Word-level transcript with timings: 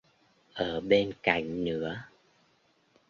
ở 0.53 0.79
bên 0.81 1.13
cạnh 1.23 1.63
nữa 1.63 2.03